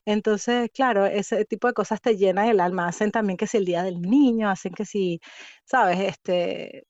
Entonces, 0.05 0.69
claro, 0.73 1.05
ese 1.05 1.45
tipo 1.45 1.67
de 1.67 1.73
cosas 1.73 2.01
te 2.01 2.17
llenan 2.17 2.47
el 2.47 2.59
alma, 2.59 2.87
hacen 2.87 3.11
también 3.11 3.37
que 3.37 3.47
si 3.47 3.57
el 3.57 3.65
día 3.65 3.83
del 3.83 4.01
niño, 4.01 4.49
hacen 4.49 4.73
que 4.73 4.85
si, 4.85 5.19
sabes, 5.65 5.99
este, 5.99 6.85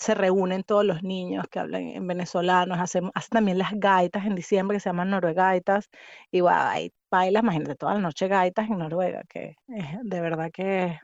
se 0.00 0.14
reúnen 0.14 0.62
todos 0.64 0.84
los 0.84 1.02
niños 1.02 1.44
que 1.50 1.58
hablan 1.60 1.82
en 1.88 2.06
venezolano, 2.06 2.74
hacen, 2.74 3.10
hacen 3.14 3.30
también 3.30 3.58
las 3.58 3.72
gaitas 3.74 4.24
en 4.26 4.34
diciembre 4.34 4.76
que 4.76 4.80
se 4.80 4.88
llaman 4.90 5.10
noruegaitas, 5.10 5.88
y 6.30 6.40
wow, 6.40 6.50
hay 6.52 6.92
bailas, 7.10 7.42
imagínate, 7.42 7.74
toda 7.76 7.94
la 7.94 8.00
noche 8.00 8.28
gaitas 8.28 8.68
en 8.68 8.78
Noruega, 8.78 9.22
que 9.28 9.54
de 9.66 10.20
verdad 10.20 10.50
que 10.52 10.98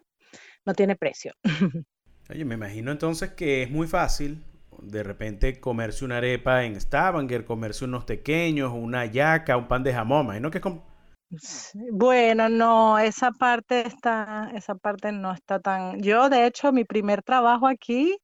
no 0.66 0.74
tiene 0.74 0.96
precio. 0.96 1.32
Oye, 2.30 2.44
me 2.44 2.54
imagino 2.54 2.92
entonces 2.92 3.30
que 3.30 3.62
es 3.62 3.70
muy 3.70 3.86
fácil 3.86 4.44
de 4.82 5.02
repente 5.02 5.60
comerse 5.60 6.04
una 6.04 6.16
arepa 6.16 6.64
en 6.64 6.80
Stavanger, 6.80 7.44
comerse 7.44 7.84
unos 7.84 8.04
pequeños, 8.04 8.72
una 8.74 9.06
yaca, 9.06 9.56
un 9.56 9.68
pan 9.68 9.82
de 9.82 9.92
jamón, 9.92 10.24
imagino 10.26 10.50
que 10.50 10.58
es 10.58 11.72
Bueno, 11.92 12.48
no, 12.48 12.98
esa 12.98 13.30
parte 13.32 13.86
está, 13.86 14.50
esa 14.54 14.74
parte 14.74 15.12
no 15.12 15.32
está 15.32 15.60
tan. 15.60 16.00
Yo, 16.00 16.28
de 16.28 16.46
hecho, 16.46 16.72
mi 16.72 16.84
primer 16.84 17.22
trabajo 17.22 17.66
aquí 17.66 18.16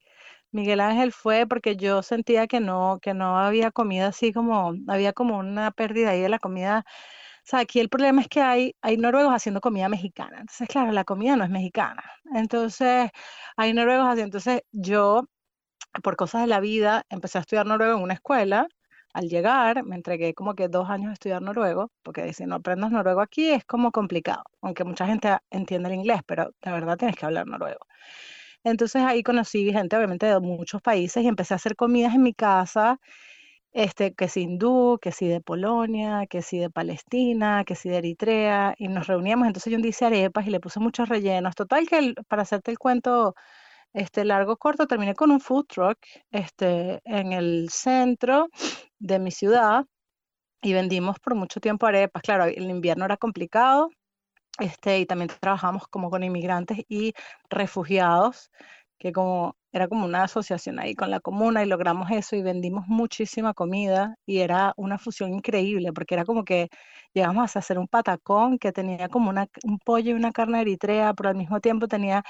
Miguel 0.50 0.80
Ángel 0.80 1.12
fue 1.12 1.46
porque 1.46 1.76
yo 1.76 2.02
sentía 2.02 2.46
que 2.46 2.60
no, 2.60 2.98
que 3.02 3.12
no 3.14 3.38
había 3.38 3.70
comida 3.70 4.08
así 4.08 4.32
como, 4.32 4.72
había 4.88 5.12
como 5.12 5.38
una 5.38 5.70
pérdida 5.72 6.10
ahí 6.10 6.20
de 6.22 6.28
la 6.30 6.38
comida. 6.38 6.84
O 7.48 7.50
sea, 7.50 7.60
aquí 7.60 7.80
el 7.80 7.88
problema 7.88 8.20
es 8.20 8.28
que 8.28 8.42
hay, 8.42 8.74
hay 8.82 8.98
noruegos 8.98 9.32
haciendo 9.34 9.62
comida 9.62 9.88
mexicana. 9.88 10.40
Entonces, 10.40 10.68
claro, 10.68 10.92
la 10.92 11.04
comida 11.04 11.34
no 11.34 11.44
es 11.44 11.50
mexicana. 11.50 12.02
Entonces, 12.34 13.10
hay 13.56 13.72
noruegos 13.72 14.04
haciendo. 14.06 14.36
Entonces, 14.36 14.62
yo, 14.70 15.22
por 16.02 16.16
cosas 16.16 16.42
de 16.42 16.48
la 16.48 16.60
vida, 16.60 17.04
empecé 17.10 17.38
a 17.38 17.42
estudiar 17.42 17.66
noruego 17.66 17.96
en 17.98 18.04
una 18.04 18.14
escuela. 18.14 18.68
Al 19.14 19.28
llegar, 19.28 19.84
me 19.84 19.96
entregué 19.96 20.34
como 20.34 20.54
que 20.54 20.68
dos 20.68 20.90
años 20.90 21.10
a 21.10 21.14
estudiar 21.14 21.42
noruego, 21.42 21.90
porque 22.02 22.32
si 22.34 22.46
no 22.46 22.56
aprendes 22.56 22.90
noruego 22.90 23.20
aquí 23.22 23.50
es 23.50 23.64
como 23.64 23.92
complicado, 23.92 24.44
aunque 24.62 24.84
mucha 24.84 25.06
gente 25.06 25.36
entiende 25.50 25.88
el 25.88 25.94
inglés, 25.96 26.20
pero 26.26 26.52
la 26.62 26.72
verdad 26.72 26.98
tienes 26.98 27.16
que 27.16 27.26
hablar 27.26 27.46
noruego. 27.46 27.86
Entonces 28.64 29.02
ahí 29.02 29.22
conocí 29.22 29.72
gente 29.72 29.96
obviamente 29.96 30.26
de 30.26 30.40
muchos 30.40 30.82
países 30.82 31.22
y 31.24 31.28
empecé 31.28 31.54
a 31.54 31.56
hacer 31.56 31.76
comidas 31.76 32.14
en 32.14 32.22
mi 32.22 32.34
casa, 32.34 33.00
este, 33.72 34.14
que 34.14 34.28
si 34.28 34.42
hindú, 34.42 34.98
que 35.00 35.12
si 35.12 35.28
de 35.28 35.40
Polonia, 35.40 36.26
que 36.28 36.42
si 36.42 36.58
de 36.58 36.70
Palestina, 36.70 37.64
que 37.64 37.74
si 37.74 37.88
de 37.88 37.98
Eritrea, 37.98 38.74
y 38.78 38.88
nos 38.88 39.06
reuníamos, 39.06 39.46
entonces 39.46 39.72
yo 39.72 39.78
hice 39.78 40.06
arepas 40.06 40.46
y 40.46 40.50
le 40.50 40.60
puse 40.60 40.80
muchos 40.80 41.08
rellenos. 41.08 41.54
Total 41.54 41.88
que 41.88 42.14
para 42.28 42.42
hacerte 42.42 42.70
el 42.70 42.78
cuento 42.78 43.34
este 43.94 44.24
largo 44.24 44.56
corto, 44.56 44.86
terminé 44.86 45.14
con 45.14 45.30
un 45.30 45.40
food 45.40 45.66
truck 45.66 45.98
este, 46.30 47.00
en 47.04 47.32
el 47.32 47.68
centro 47.70 48.48
de 48.98 49.18
mi 49.18 49.30
ciudad 49.30 49.84
y 50.62 50.72
vendimos 50.72 51.18
por 51.20 51.34
mucho 51.34 51.60
tiempo 51.60 51.86
arepas. 51.86 52.22
Claro, 52.22 52.44
el 52.44 52.70
invierno 52.70 53.04
era 53.04 53.16
complicado, 53.16 53.90
este, 54.58 55.00
y 55.00 55.06
también 55.06 55.30
trabajamos 55.40 55.88
como 55.88 56.10
con 56.10 56.22
inmigrantes 56.22 56.80
y 56.88 57.14
refugiados, 57.48 58.50
que 58.98 59.12
como 59.12 59.56
era 59.70 59.86
como 59.86 60.06
una 60.06 60.24
asociación 60.24 60.78
ahí 60.78 60.94
con 60.94 61.10
la 61.10 61.20
comuna 61.20 61.62
y 61.62 61.66
logramos 61.66 62.10
eso 62.10 62.36
y 62.36 62.42
vendimos 62.42 62.86
muchísima 62.88 63.52
comida 63.52 64.16
y 64.26 64.38
era 64.38 64.72
una 64.76 64.98
fusión 64.98 65.34
increíble 65.34 65.92
porque 65.92 66.14
era 66.14 66.24
como 66.24 66.44
que 66.44 66.68
llegamos 67.12 67.54
a 67.54 67.58
hacer 67.58 67.78
un 67.78 67.86
patacón 67.86 68.58
que 68.58 68.72
tenía 68.72 69.08
como 69.08 69.30
una, 69.30 69.46
un 69.64 69.78
pollo 69.78 70.10
y 70.10 70.14
una 70.14 70.32
carne 70.32 70.60
eritrea, 70.60 71.14
pero 71.14 71.30
al 71.30 71.36
mismo 71.36 71.60
tiempo 71.60 71.88
tenía, 71.88 72.22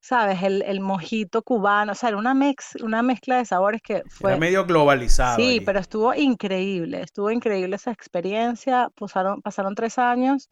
sabes, 0.00 0.42
el, 0.42 0.62
el 0.62 0.80
mojito 0.80 1.42
cubano, 1.42 1.92
o 1.92 1.94
sea, 1.94 2.10
era 2.10 2.18
una, 2.18 2.34
mix, 2.34 2.76
una 2.82 3.02
mezcla 3.02 3.38
de 3.38 3.44
sabores 3.44 3.82
que 3.82 4.02
fue... 4.08 4.32
Era 4.32 4.40
medio 4.40 4.64
globalizado. 4.64 5.36
Sí, 5.36 5.60
pero 5.64 5.80
estuvo 5.80 6.14
increíble, 6.14 7.02
estuvo 7.02 7.30
increíble 7.30 7.76
esa 7.76 7.90
experiencia, 7.90 8.88
pasaron, 8.98 9.42
pasaron 9.42 9.74
tres 9.74 9.98
años 9.98 10.48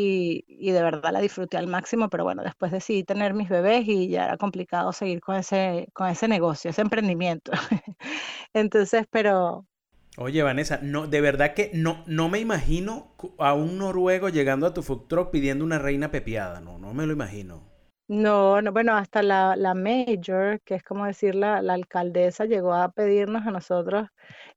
y, 0.00 0.70
de 0.72 0.82
verdad 0.82 1.12
la 1.12 1.20
disfruté 1.20 1.56
al 1.56 1.66
máximo, 1.66 2.08
pero 2.08 2.24
bueno, 2.24 2.42
después 2.42 2.70
decidí 2.72 3.04
tener 3.04 3.34
mis 3.34 3.48
bebés 3.48 3.86
y 3.88 4.08
ya 4.08 4.24
era 4.26 4.36
complicado 4.36 4.92
seguir 4.92 5.20
con 5.20 5.36
ese, 5.36 5.88
con 5.92 6.08
ese 6.08 6.28
negocio, 6.28 6.70
ese 6.70 6.82
emprendimiento. 6.82 7.52
Entonces, 8.54 9.06
pero... 9.10 9.66
Oye, 10.16 10.42
Vanessa, 10.42 10.80
no, 10.82 11.06
de 11.06 11.20
verdad 11.20 11.54
que 11.54 11.70
no, 11.74 12.02
no 12.06 12.28
me 12.28 12.40
imagino 12.40 13.14
a 13.38 13.54
un 13.54 13.78
noruego 13.78 14.28
llegando 14.28 14.66
a 14.66 14.74
tu 14.74 14.82
food 14.82 15.06
truck 15.08 15.30
pidiendo 15.30 15.64
una 15.64 15.78
reina 15.78 16.10
pepiada, 16.10 16.60
no, 16.60 16.78
no 16.78 16.92
me 16.94 17.06
lo 17.06 17.12
imagino. 17.12 17.67
No, 18.08 18.62
no, 18.62 18.72
bueno, 18.72 18.96
hasta 18.96 19.22
la, 19.22 19.54
la 19.54 19.74
mayor, 19.74 20.60
que 20.62 20.74
es 20.74 20.82
como 20.82 21.04
decir 21.04 21.34
la, 21.34 21.60
la 21.60 21.74
alcaldesa, 21.74 22.46
llegó 22.46 22.72
a 22.72 22.90
pedirnos 22.90 23.46
a 23.46 23.50
nosotros 23.50 24.08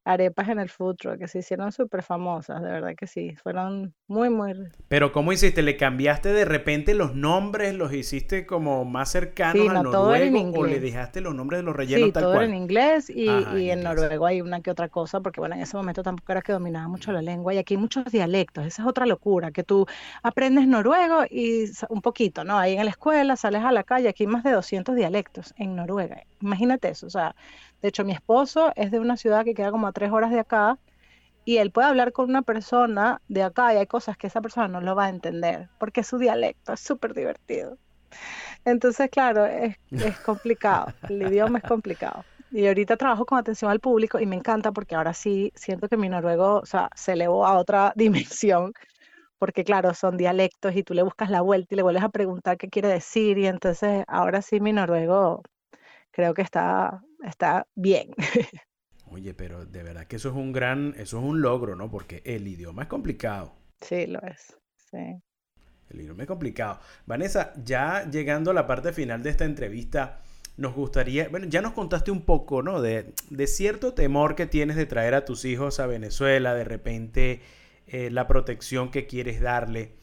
arepas 0.04 0.50
en 0.50 0.60
el 0.60 0.70
food 0.70 0.96
que 1.20 1.28
se 1.28 1.40
hicieron 1.40 1.72
súper 1.72 2.02
famosas, 2.02 2.62
de 2.62 2.72
verdad 2.72 2.94
que 2.98 3.08
sí, 3.08 3.36
fueron 3.36 3.94
muy, 4.08 4.30
muy... 4.30 4.54
Pero 4.88 5.12
¿cómo 5.12 5.32
hiciste? 5.32 5.62
¿Le 5.62 5.78
cambiaste 5.78 6.34
de 6.34 6.46
repente 6.46 6.94
los 6.94 7.14
nombres? 7.14 7.76
¿Los 7.76 7.94
hiciste 7.94 8.46
como 8.46 8.84
más 8.84 9.12
cercanos 9.12 9.70
al 9.70 9.84
noruego? 9.84 10.60
¿O 10.60 10.66
le 10.66 10.80
dejaste 10.80 11.22
los 11.22 11.36
nombres 11.36 11.60
de 11.60 11.64
los 11.64 11.76
rellenos 11.76 12.08
sí, 12.08 12.12
tal 12.12 12.24
todo 12.24 12.34
cual? 12.34 12.46
en 12.46 12.56
inglés 12.56 13.10
y, 13.10 13.26
y 13.58 13.70
en, 13.70 13.84
noruego 13.84 14.26
hay 14.26 14.42
una 14.42 14.62
que 14.62 14.72
otra 14.72 14.90
cosa, 14.90 15.20
porque 15.22 15.40
bueno, 15.40 15.56
en 15.56 15.62
ese 15.62 15.78
momento 15.78 16.02
tampoco 16.04 16.32
era 16.32 16.42
que 16.42 16.52
dominaba 16.52 16.88
mucho 16.88 17.12
la 17.12 17.22
lengua 17.22 17.54
y 17.54 17.58
aquí 17.60 17.76
hay 17.76 17.80
muchos 17.80 18.06
dialectos, 18.06 18.66
esa 18.66 18.82
es 18.82 18.88
otra 18.88 19.06
locura, 19.06 19.52
que 19.52 19.64
tú 19.64 19.86
aprendes 20.24 20.68
noruego 20.68 21.24
y 21.30 21.66
un 21.90 22.02
poquito, 22.02 22.44
¿no? 22.44 22.58
Ahí 22.58 22.76
en 22.76 22.86
la 22.86 22.92
escuela 22.92 23.36
sales 23.42 23.64
a 23.64 23.72
la 23.72 23.84
calle, 23.84 24.10
aquí 24.10 24.24
hay 24.24 24.28
más 24.28 24.44
de 24.44 24.52
200 24.52 24.96
dialectos 24.96 25.54
en 25.58 25.76
Noruega, 25.76 26.24
imagínate 26.40 26.90
eso, 26.90 27.08
o 27.08 27.10
sea, 27.10 27.36
de 27.82 27.88
hecho, 27.90 28.06
mi 28.06 28.12
esposo 28.12 28.72
es 28.76 28.92
de 28.92 29.00
una 29.00 29.18
ciudad 29.18 29.44
que 29.44 29.56
queda 29.56 29.72
como 29.72 29.88
a 29.88 29.92
tres 29.92 30.12
horas 30.12 30.32
de 30.32 30.40
acá 30.40 30.78
y 31.44 31.58
él 31.58 31.72
puede 31.72 31.88
hablar 31.88 32.12
con 32.12 32.30
una 32.30 32.44
persona 32.44 33.22
de 33.28 33.42
acá 33.42 33.74
y 33.74 33.78
hay 33.78 33.88
cosas 33.88 34.18
que 34.18 34.28
esa 34.28 34.42
persona 34.42 34.68
no 34.68 34.82
lo 34.82 34.96
va 34.96 35.06
a 35.06 35.10
entender 35.10 35.70
porque 35.80 36.04
su 36.04 36.20
dialecto 36.20 36.74
es 36.74 36.80
súper 36.80 37.16
divertido. 37.16 37.78
Entonces, 38.66 39.10
claro, 39.10 39.46
es, 39.46 39.78
es 39.90 40.20
complicado, 40.20 40.94
el 41.10 41.24
idioma 41.24 41.58
es 41.58 41.64
complicado. 41.64 42.24
Y 42.52 42.68
ahorita 42.68 42.98
trabajo 42.98 43.26
con 43.26 43.40
atención 43.40 43.72
al 43.72 43.80
público 43.80 44.20
y 44.20 44.26
me 44.26 44.36
encanta 44.36 44.72
porque 44.72 44.94
ahora 44.94 45.14
sí 45.14 45.52
siento 45.56 45.88
que 45.88 45.98
mi 45.98 46.10
noruego, 46.10 46.60
o 46.60 46.66
sea, 46.66 46.90
se 46.94 47.14
elevó 47.14 47.48
a 47.48 47.58
otra 47.58 47.94
dimensión, 47.96 48.74
porque 49.42 49.64
claro, 49.64 49.96
son 49.96 50.18
dialectos 50.18 50.76
y 50.76 50.84
tú 50.84 50.94
le 50.94 51.02
buscas 51.02 51.32
la 51.32 51.42
vuelta 51.42 51.74
y 51.74 51.78
le 51.78 51.82
vuelves 51.82 52.04
a 52.04 52.10
preguntar 52.10 52.60
qué 52.60 52.70
quiere 52.70 52.90
decir 52.90 53.40
y 53.40 53.48
entonces 53.48 54.04
ahora 54.08 54.44
sí 54.44 54.60
mi 54.60 54.72
noruego 54.72 55.42
creo 56.12 56.36
que 56.36 56.44
está, 56.44 57.02
está 57.24 57.66
bien. 57.74 58.12
Oye, 59.08 59.34
pero 59.34 59.66
de 59.66 59.82
verdad 59.82 60.06
que 60.06 60.18
eso 60.18 60.30
es 60.30 60.36
un 60.36 60.52
gran, 60.52 60.94
eso 60.96 61.18
es 61.18 61.24
un 61.24 61.42
logro, 61.42 61.76
¿no? 61.76 61.90
Porque 61.90 62.22
el 62.24 62.48
idioma 62.48 62.84
es 62.84 62.88
complicado. 62.88 63.56
Sí, 63.80 64.06
lo 64.06 64.22
es. 64.22 64.60
Sí. 64.76 65.20
El 65.90 66.02
idioma 66.02 66.22
es 66.22 66.28
complicado. 66.28 66.80
Vanessa, 67.08 67.52
ya 67.64 68.08
llegando 68.08 68.52
a 68.52 68.54
la 68.54 68.68
parte 68.68 68.94
final 68.94 69.24
de 69.24 69.32
esta 69.32 69.46
entrevista, 69.46 70.22
nos 70.58 70.76
gustaría, 70.76 71.30
bueno, 71.30 71.48
ya 71.48 71.64
nos 71.64 71.74
contaste 71.74 72.12
un 72.12 72.26
poco, 72.26 72.62
¿no? 72.62 72.80
De, 72.80 73.16
de 73.32 73.48
cierto 73.48 73.96
temor 73.96 74.36
que 74.36 74.46
tienes 74.46 74.76
de 74.76 74.86
traer 74.86 75.16
a 75.16 75.26
tus 75.26 75.46
hijos 75.46 75.80
a 75.80 75.88
Venezuela, 75.88 76.54
de 76.54 76.64
repente 76.64 77.42
eh, 77.92 78.10
la 78.10 78.26
protección 78.26 78.90
que 78.90 79.06
quieres 79.06 79.42
darle 79.42 79.96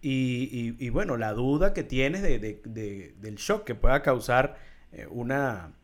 y, 0.00 0.90
bueno, 0.90 1.16
la 1.16 1.32
duda 1.32 1.72
que 1.72 1.82
tienes 1.82 2.22
de, 2.22 2.38
de, 2.38 3.14
del 3.18 3.34
shock 3.36 3.64
que 3.64 3.74
pueda 3.74 4.02
causar 4.02 4.56
eh, 4.92 5.06
una, 5.10 5.74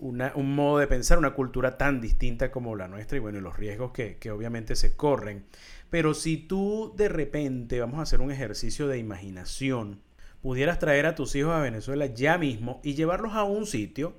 un 0.00 0.54
modo 0.54 0.78
de 0.78 0.88
pensar, 0.88 1.18
una 1.18 1.34
cultura 1.34 1.76
tan 1.76 2.00
distinta 2.00 2.50
como 2.50 2.74
la 2.74 2.88
nuestra 2.88 3.16
y 3.16 3.20
bueno, 3.20 3.40
los 3.40 3.56
riesgos 3.56 3.92
que, 3.92 4.30
obviamente 4.30 4.74
se 4.74 4.96
corren. 4.96 5.46
Pero 5.90 6.14
si 6.14 6.38
tú 6.38 6.92
de 6.96 7.08
repente, 7.08 7.80
vamos 7.80 7.98
a 7.98 8.02
hacer 8.02 8.20
un 8.20 8.32
ejercicio 8.32 8.88
de 8.88 8.98
imaginación, 8.98 10.00
pudieras 10.42 10.80
traer 10.80 11.06
a 11.06 11.14
tus 11.14 11.34
hijos 11.36 11.52
a 11.52 11.60
Venezuela 11.60 12.06
ya 12.06 12.36
mismo 12.36 12.80
y 12.82 12.94
llevarlos 12.94 13.34
a 13.34 13.44
un 13.44 13.66
sitio 13.66 14.16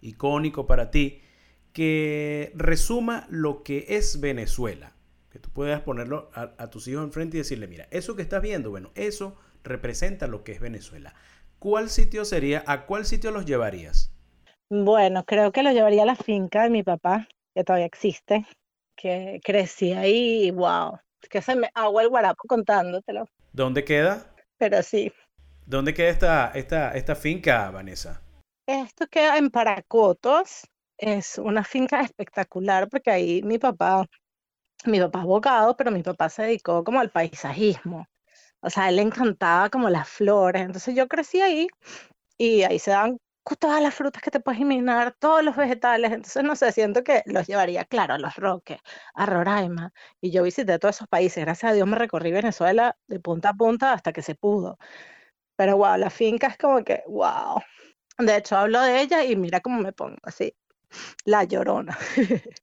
icónico 0.00 0.66
para 0.66 0.90
ti 0.90 1.20
que 1.72 2.52
resuma 2.56 3.26
lo 3.30 3.62
que 3.62 3.86
es 3.88 4.20
Venezuela, 4.20 4.96
que 5.30 5.38
tú 5.38 5.50
puedas 5.50 5.80
ponerlo 5.82 6.30
a, 6.34 6.52
a 6.58 6.70
tus 6.70 6.88
hijos 6.88 7.04
enfrente 7.04 7.36
y 7.36 7.40
decirle, 7.40 7.66
mira, 7.66 7.86
eso 7.90 8.16
que 8.16 8.22
estás 8.22 8.42
viendo, 8.42 8.70
bueno, 8.70 8.90
eso 8.94 9.36
representa 9.62 10.26
lo 10.26 10.44
que 10.44 10.52
es 10.52 10.60
Venezuela. 10.60 11.14
¿cuál 11.60 11.90
sitio 11.90 12.24
sería? 12.24 12.64
¿A 12.66 12.86
cuál 12.86 13.04
sitio 13.04 13.30
los 13.30 13.46
llevarías? 13.46 14.10
Bueno, 14.68 15.24
creo 15.24 15.52
que 15.52 15.62
los 15.62 15.72
llevaría 15.72 16.02
a 16.02 16.06
la 16.06 16.16
finca 16.16 16.64
de 16.64 16.70
mi 16.70 16.82
papá, 16.82 17.28
que 17.54 17.62
todavía 17.62 17.86
existe, 17.86 18.46
que 18.96 19.40
crecí 19.44 19.92
ahí 19.92 20.46
y 20.46 20.50
wow, 20.50 20.98
que 21.28 21.42
se 21.42 21.54
me 21.54 21.70
hago 21.74 22.00
el 22.00 22.08
guarapo 22.08 22.42
contándotelo. 22.48 23.28
¿Dónde 23.52 23.84
queda? 23.84 24.34
Pero 24.58 24.82
sí. 24.82 25.12
¿Dónde 25.66 25.94
queda 25.94 26.08
esta, 26.08 26.50
esta, 26.54 26.92
esta 26.92 27.14
finca, 27.14 27.70
Vanessa? 27.70 28.22
Esto 28.66 29.06
queda 29.08 29.38
en 29.38 29.50
Paracotos. 29.50 30.66
Es 30.96 31.38
una 31.38 31.64
finca 31.64 32.00
espectacular 32.00 32.88
porque 32.88 33.10
ahí 33.10 33.42
mi 33.42 33.58
papá, 33.58 34.06
mi 34.86 35.00
papá 35.00 35.20
es 35.20 35.24
abogado, 35.24 35.76
pero 35.76 35.90
mi 35.90 36.02
papá 36.02 36.28
se 36.28 36.42
dedicó 36.44 36.84
como 36.84 37.00
al 37.00 37.10
paisajismo. 37.10 38.06
O 38.62 38.70
sea, 38.70 38.84
a 38.84 38.88
él 38.90 38.96
le 38.96 39.02
encantaba 39.02 39.70
como 39.70 39.90
las 39.90 40.08
flores. 40.08 40.62
Entonces 40.62 40.94
yo 40.96 41.08
crecí 41.08 41.40
ahí 41.42 41.68
y 42.38 42.62
ahí 42.64 42.78
se 42.78 42.92
dan 42.92 43.18
todas 43.60 43.82
las 43.82 43.94
frutas 43.94 44.22
que 44.22 44.30
te 44.30 44.40
puedes 44.40 44.60
imaginar, 44.60 45.14
todos 45.18 45.42
los 45.44 45.56
vegetales. 45.56 46.12
Entonces, 46.12 46.44
no 46.44 46.56
sé, 46.56 46.72
siento 46.72 47.04
que 47.04 47.22
los 47.26 47.46
llevaría, 47.48 47.84
claro, 47.84 48.14
a 48.14 48.18
Los 48.18 48.36
Roques, 48.36 48.78
a 49.14 49.26
Roraima. 49.26 49.92
Y 50.20 50.30
yo 50.32 50.42
visité 50.44 50.78
todos 50.78 50.96
esos 50.96 51.08
países. 51.08 51.44
Gracias 51.44 51.72
a 51.72 51.74
Dios 51.74 51.88
me 51.88 51.98
recorrí 51.98 52.32
Venezuela 52.32 52.96
de 53.08 53.20
punta 53.20 53.50
a 53.50 53.54
punta 53.54 53.92
hasta 53.92 54.12
que 54.12 54.22
se 54.22 54.34
pudo. 54.36 54.78
Pero 55.56 55.76
wow, 55.78 55.96
la 55.98 56.10
finca 56.10 56.48
es 56.48 56.58
como 56.58 56.84
que, 56.84 57.02
wow. 57.08 57.60
De 58.18 58.36
hecho, 58.38 58.56
hablo 58.58 58.80
de 58.82 59.00
ella 59.02 59.24
y 59.24 59.36
mira 59.36 59.60
cómo 59.60 59.80
me 59.80 59.92
pongo 59.92 60.18
así, 60.24 60.54
la 61.26 61.44
llorona. 61.44 61.98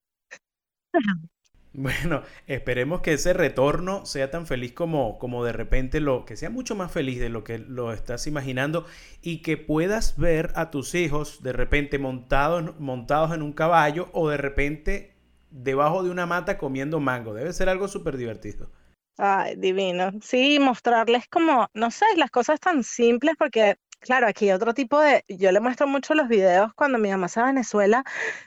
Bueno, 1.78 2.24
esperemos 2.48 3.02
que 3.02 3.14
ese 3.14 3.34
retorno 3.34 4.04
sea 4.08 4.32
tan 4.32 4.48
feliz 4.48 4.74
como, 4.74 5.20
como 5.20 5.46
de 5.46 5.52
repente 5.54 6.00
lo, 6.00 6.26
que 6.26 6.36
sea 6.36 6.50
mucho 6.50 6.76
más 6.76 6.92
feliz 6.92 7.20
de 7.20 7.30
lo 7.30 7.44
que 7.44 7.60
lo 7.60 7.94
estás 7.94 8.26
imaginando 8.26 8.88
y 9.22 9.44
que 9.44 9.58
puedas 9.58 10.18
ver 10.18 10.52
a 10.56 10.72
tus 10.72 10.96
hijos 10.96 11.44
de 11.44 11.54
repente 11.54 12.00
montados, 12.00 12.80
montados 12.80 13.32
en 13.32 13.44
un 13.44 13.54
caballo 13.54 14.10
o 14.14 14.28
de 14.28 14.38
repente 14.38 15.14
debajo 15.52 16.02
de 16.02 16.10
una 16.10 16.26
mata 16.26 16.58
comiendo 16.58 17.00
mango. 17.00 17.36
Debe 17.36 17.54
ser 17.54 17.70
algo 17.70 17.88
súper 17.88 18.18
divertido. 18.18 18.72
Ay, 19.20 19.56
divino. 19.56 20.14
Sí, 20.20 20.58
mostrarles 20.60 21.28
como, 21.28 21.70
no 21.76 21.92
sé, 21.92 22.06
las 22.16 22.32
cosas 22.32 22.60
tan 22.60 22.84
simples 22.84 23.36
porque 23.38 23.78
Claro, 24.00 24.28
aquí 24.28 24.52
otro 24.52 24.74
tipo 24.74 25.00
de, 25.02 25.26
yo 25.28 25.52
le 25.52 25.60
muestro 25.60 25.88
mucho 25.88 26.14
los 26.14 26.28
videos 26.28 26.74
cuando 26.76 27.00
mi 27.00 27.10
mamá 27.10 27.28
se 27.28 27.40
va 27.42 27.48
a 27.48 27.50
Venezuela 27.52 28.04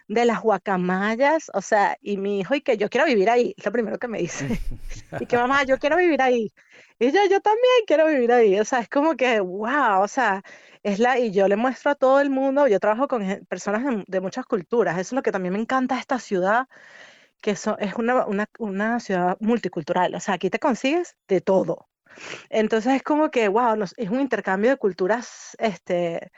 de 0.09 0.25
las 0.25 0.41
guacamayas, 0.41 1.51
o 1.53 1.61
sea, 1.61 1.97
y 2.01 2.17
mi 2.19 2.41
hijo 2.41 2.55
y 2.55 2.63
que 2.63 2.77
yo 2.77 2.89
quiero 2.89 3.07
vivir 3.07 3.29
ahí, 3.29 3.55
es 3.57 3.65
lo 3.65 3.73
primero 3.73 3.99
que 3.99 4.09
me 4.09 4.19
dice. 4.19 4.47
y 5.19 5.27
que 5.27 5.37
mamá, 5.37 5.65
yo 5.65 5.79
quiero 5.79 5.97
vivir 5.97 6.23
ahí. 6.23 6.53
Y 7.01 7.13
yo, 7.13 7.21
yo 7.31 7.41
también 7.41 7.85
quiero 7.87 8.07
vivir 8.07 8.33
ahí, 8.33 8.61
o 8.61 8.65
sea, 8.65 8.81
es 8.81 8.89
como 8.89 9.17
que, 9.17 9.41
wow, 9.41 10.01
o 10.03 10.09
sea, 10.09 10.43
es 10.83 10.99
la, 11.01 11.19
y 11.19 11.33
yo 11.33 11.49
le 11.49 11.57
muestro 11.57 11.91
a 11.91 11.95
todo 11.97 12.21
el 12.21 12.31
mundo, 12.31 12.69
yo 12.69 12.79
trabajo 12.81 13.09
con 13.09 13.45
personas 13.49 13.85
de, 13.85 14.05
de 14.07 14.21
muchas 14.21 14.47
culturas, 14.47 14.95
eso 14.95 15.01
es 15.09 15.13
lo 15.13 15.23
que 15.23 15.33
también 15.33 15.55
me 15.55 15.61
encanta 15.61 15.97
de 15.97 16.01
esta 16.01 16.21
ciudad, 16.21 16.69
que 17.43 17.53
es 17.53 17.67
una, 17.99 18.27
una, 18.27 18.49
una 18.59 19.01
ciudad 19.01 19.37
multicultural, 19.41 20.15
o 20.15 20.21
sea, 20.21 20.35
aquí 20.35 20.51
te 20.51 20.61
consigues 20.61 21.17
de 21.29 21.41
todo. 21.43 21.90
Entonces 22.49 22.95
es 22.95 23.03
como 23.03 23.31
que, 23.31 23.49
wow, 23.49 23.83
es 23.83 24.11
un 24.11 24.21
intercambio 24.21 24.71
de 24.71 24.77
culturas 24.77 25.57
este, 25.59 26.31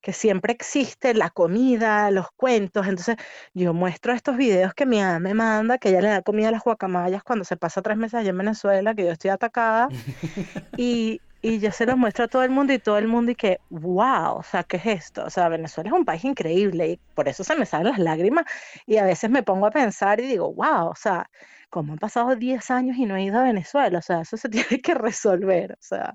que 0.00 0.12
siempre 0.12 0.52
existe, 0.52 1.14
la 1.14 1.30
comida, 1.30 2.10
los 2.10 2.28
cuentos. 2.36 2.86
Entonces 2.86 3.16
yo 3.54 3.74
muestro 3.74 4.12
estos 4.12 4.36
videos 4.36 4.74
que 4.74 4.86
mi 4.86 4.98
mamá 4.98 5.18
me 5.18 5.34
manda, 5.34 5.78
que 5.78 5.90
ella 5.90 6.00
le 6.00 6.08
da 6.08 6.22
comida 6.22 6.48
a 6.48 6.52
las 6.52 6.64
guacamayas 6.64 7.22
cuando 7.22 7.44
se 7.44 7.56
pasa 7.56 7.82
tres 7.82 7.96
meses 7.96 8.14
allá 8.14 8.30
en 8.30 8.38
Venezuela, 8.38 8.94
que 8.94 9.04
yo 9.04 9.12
estoy 9.12 9.30
atacada. 9.30 9.88
y, 10.76 11.20
y 11.42 11.58
yo 11.58 11.70
se 11.72 11.86
los 11.86 11.96
muestro 11.96 12.24
a 12.24 12.28
todo 12.28 12.42
el 12.42 12.50
mundo 12.50 12.72
y 12.72 12.78
todo 12.78 12.98
el 12.98 13.08
mundo 13.08 13.32
y 13.32 13.34
que, 13.34 13.58
wow, 13.70 14.36
o 14.36 14.42
sea, 14.42 14.62
¿qué 14.64 14.76
es 14.78 14.86
esto? 14.86 15.24
O 15.24 15.30
sea, 15.30 15.48
Venezuela 15.48 15.90
es 15.90 15.94
un 15.94 16.04
país 16.04 16.24
increíble 16.24 16.88
y 16.88 17.00
por 17.14 17.28
eso 17.28 17.44
se 17.44 17.56
me 17.56 17.66
salen 17.66 17.88
las 17.88 17.98
lágrimas 17.98 18.44
y 18.86 18.96
a 18.96 19.04
veces 19.04 19.30
me 19.30 19.42
pongo 19.42 19.66
a 19.66 19.70
pensar 19.70 20.20
y 20.20 20.26
digo, 20.26 20.52
wow, 20.52 20.88
o 20.88 20.96
sea, 20.96 21.30
¿cómo 21.70 21.94
han 21.94 21.98
pasado 21.98 22.36
10 22.36 22.70
años 22.70 22.96
y 22.98 23.06
no 23.06 23.16
he 23.16 23.24
ido 23.24 23.38
a 23.38 23.44
Venezuela? 23.44 23.98
O 23.98 24.02
sea, 24.02 24.20
eso 24.20 24.36
se 24.36 24.48
tiene 24.50 24.82
que 24.82 24.94
resolver, 24.94 25.72
o 25.72 25.82
sea, 25.82 26.14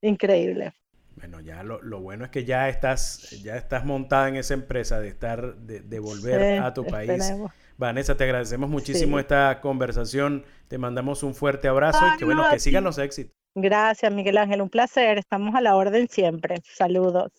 increíble. 0.00 0.72
Bueno, 1.16 1.40
ya 1.40 1.62
lo, 1.62 2.00
bueno 2.00 2.24
es 2.24 2.30
que 2.30 2.44
ya 2.44 2.68
estás, 2.68 3.30
ya 3.42 3.56
estás 3.56 3.84
montada 3.84 4.28
en 4.28 4.36
esa 4.36 4.54
empresa 4.54 4.98
de 4.98 5.08
estar, 5.08 5.56
de, 5.56 5.98
volver 6.00 6.60
a 6.60 6.72
tu 6.72 6.84
país. 6.84 7.32
Vanessa, 7.76 8.16
te 8.16 8.24
agradecemos 8.24 8.70
muchísimo 8.70 9.18
esta 9.18 9.60
conversación. 9.60 10.44
Te 10.68 10.78
mandamos 10.78 11.22
un 11.22 11.34
fuerte 11.34 11.68
abrazo 11.68 12.00
y 12.14 12.18
que 12.18 12.24
bueno, 12.24 12.44
que 12.50 12.58
sigan 12.58 12.84
los 12.84 12.98
éxitos. 12.98 13.34
Gracias, 13.54 14.12
Miguel 14.12 14.38
Ángel. 14.38 14.62
Un 14.62 14.70
placer. 14.70 15.18
Estamos 15.18 15.54
a 15.54 15.60
la 15.60 15.76
orden 15.76 16.08
siempre. 16.08 16.56
Saludos. 16.64 17.30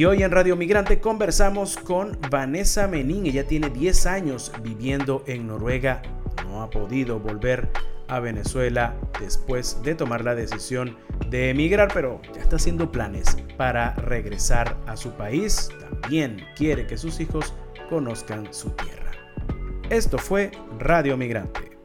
Y 0.00 0.06
hoy 0.06 0.22
en 0.22 0.30
Radio 0.30 0.56
Migrante 0.56 0.98
conversamos 0.98 1.76
con 1.76 2.18
Vanessa 2.30 2.88
Menín. 2.88 3.26
Ella 3.26 3.46
tiene 3.46 3.68
10 3.68 4.06
años 4.06 4.50
viviendo 4.62 5.22
en 5.26 5.46
Noruega. 5.46 6.00
No 6.46 6.62
ha 6.62 6.70
podido 6.70 7.20
volver 7.20 7.68
a 8.08 8.18
Venezuela 8.18 8.94
después 9.20 9.82
de 9.82 9.94
tomar 9.94 10.24
la 10.24 10.34
decisión 10.34 10.96
de 11.28 11.50
emigrar, 11.50 11.90
pero 11.92 12.18
ya 12.34 12.40
está 12.40 12.56
haciendo 12.56 12.90
planes 12.90 13.36
para 13.58 13.94
regresar 13.96 14.74
a 14.86 14.96
su 14.96 15.10
país. 15.10 15.68
También 15.90 16.46
quiere 16.56 16.86
que 16.86 16.96
sus 16.96 17.20
hijos 17.20 17.52
conozcan 17.90 18.54
su 18.54 18.70
tierra. 18.70 19.12
Esto 19.90 20.16
fue 20.16 20.50
Radio 20.78 21.18
Migrante. 21.18 21.78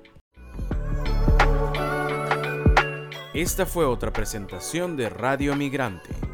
Esta 3.33 3.65
fue 3.65 3.83
otra 3.83 4.13
presentación 4.13 4.95
de 4.95 5.09
Radio 5.09 5.53
Migrante. 5.57 6.24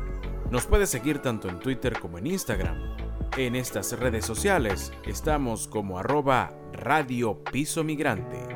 Nos 0.51 0.65
puede 0.65 0.85
seguir 0.85 1.19
tanto 1.19 1.47
en 1.47 1.59
Twitter 1.59 1.97
como 1.97 2.17
en 2.17 2.27
Instagram. 2.27 2.75
En 3.37 3.55
estas 3.55 3.97
redes 3.97 4.25
sociales 4.25 4.91
estamos 5.07 5.69
como 5.69 5.97
arroba 5.97 6.53
Radio 6.73 7.41
Piso 7.41 7.85
Migrante. 7.85 8.50